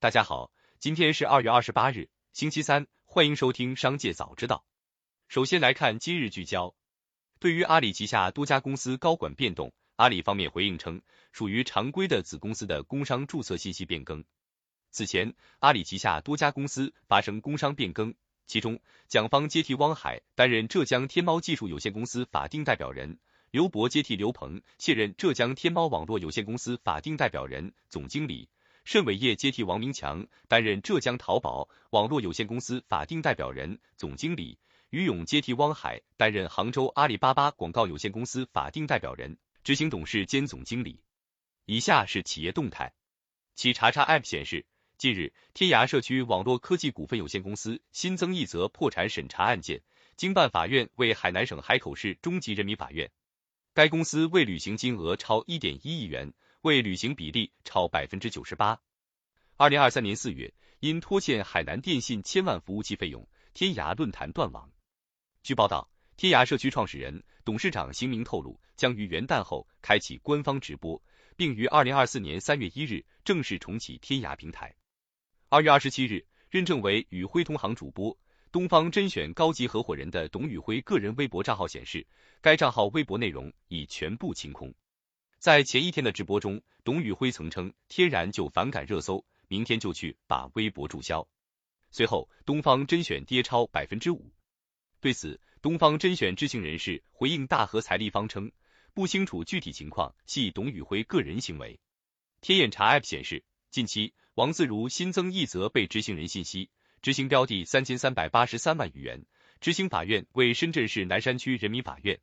[0.00, 4.64] 大家好，今天是二月二十八日，星期三，欢迎收听商界早知道。
[5.26, 6.76] 首先来看今日聚焦，
[7.40, 14.24] 对于阿里旗下多家公司高管变动，阿里方面回应称，属于常规的子公司的工商注册信息变更。
[14.92, 18.14] 此前，阿里旗下多家公司发生工商变更，
[18.46, 18.78] 其中
[19.08, 23.18] 蒋方接替汪海担任浙江天猫技术有限公司法定代表人，
[23.50, 28.48] 刘博接替刘鹏卸任浙江天猫网络有限公司法定代表人、总经理。
[28.88, 41.02] 盛伟业接替王明强担任浙江淘宝网络有限公司法定代表人、总经理，于勇接替汪海担任杭州阿里巴巴广告有限公司法定代表人、执行董事兼总经理。
[41.66, 42.94] 以下是企业动态。
[43.54, 44.64] 企查查 App 显示，
[44.96, 49.82] 近日天涯社区网络科技股份有限公司新增一则破产审查案件，
[50.16, 53.10] 经办法院为海南省海口市中级人民法院。
[53.74, 56.32] 该公司未履行金额超一点一亿元。
[56.62, 58.80] 未履行比例超百分之九十八。
[59.56, 64.68] 二零二三年四月，因拖欠海南电信千万服务器费用，天涯论坛断网。
[65.44, 71.00] 据报道，天涯社区创始人、董事长邢明透露，将于元旦后开启官方直播，
[71.36, 74.74] 并于二零二四年三月一日正式重启天涯平台。
[75.48, 78.18] 二月二十七日，认证为宇辉同行主播、
[78.50, 82.04] 东方甄选高级合伙人的董宇辉个人微博账号显示，
[82.40, 84.74] 该账号微博内容已全部清空。
[85.38, 91.28] 在前一天的直播中，董宇辉曾称天然就反感热搜，明天就去把微博注销。
[91.92, 94.32] 随后，东方甄选跌超百分之五。
[95.00, 98.50] 对此，东方甄选知情人士回应大和财立方称，
[98.94, 101.78] 不清楚具体情况，系董宇辉个人行为。
[102.40, 106.68] 天眼查 App 显示，近期王自如新增一则被执行人信息，
[107.00, 109.24] 执行标的三千三百八十三万余元，
[109.60, 112.18] 执行法院为深圳市南山区人民法院。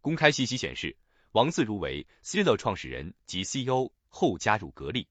[0.00, 0.96] 公开信息显示。
[1.36, 5.06] 王自如为 c i l a 创始人及 CEO 后加入格力。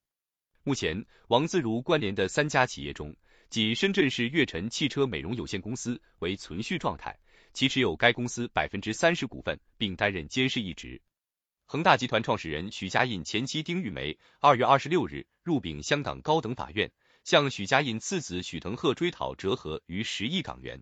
[0.63, 3.15] 目前，王自如关联的三家企业中，
[3.51, 7.19] 即深圳市悦辰汽车美容有限公司为存续状态，
[7.53, 10.99] 其持有该公司百分之三十股份，并担任监事一职。
[11.67, 16.91] 恒大集团创始人许家印前妻丁玉梅二月二十六日入禀香港高等法院，
[17.23, 20.81] 向许家印次子许腾鹤追讨折合逾十亿港元。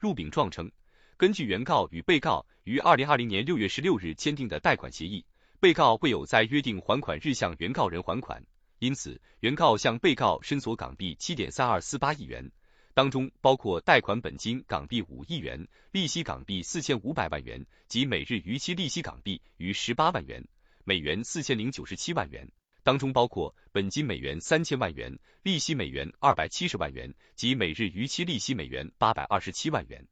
[0.00, 0.72] 入禀状称。
[1.16, 5.24] 根据原告与被告于二零二零年六月十六日签订的贷款协议，
[5.60, 8.44] 被告未有在约定还款日向原告人还款，
[8.80, 12.50] 因此原告向被告申索港币七点三二四八亿元，
[12.94, 20.44] 当中包括贷款本金港币五亿元、利息港币四千五百万元及每日逾期利息港币逾十八万元，
[20.82, 22.50] 美元四千零九十七万元，
[22.82, 30.04] 当中包括本金美元三千万元、利息美元二百七十万元及每日逾期利息美元八百二十七万元。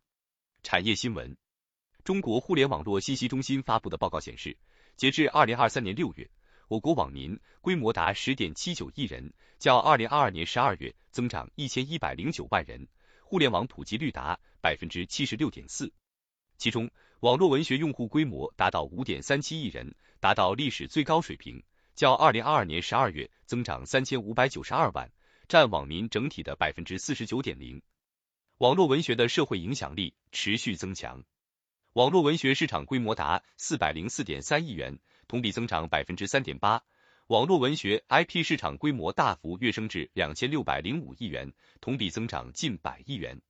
[0.63, 1.37] 产业新闻：
[2.05, 4.57] 中国互联网络信息中心发布的报告显示，
[4.97, 6.31] 截至二零二三年六月，
[6.69, 12.87] 我国网民规模达十点七九亿人，较二零二二年十二月增长一千一百零九万人，
[13.25, 15.93] 互联网普及率达百分之七十六点四。
[16.59, 16.89] 其中，
[17.21, 21.63] 网络文学用户规模达到五点三七亿人，达到历史最高水平，
[21.97, 25.11] 较二零二二年十二月增长三千五百九十二万，
[25.49, 27.83] 占网民整体的百分之四十九点零。
[28.59, 31.25] 网络文学的社会影响力持续增强，
[31.95, 36.85] 网络文学市场规模达四百零四点三亿元，同比增长百分之三点八。
[37.27, 43.41] 网络文学 IP 市场规模大幅跃升至两千六百零五亿元，同比增长近百亿元。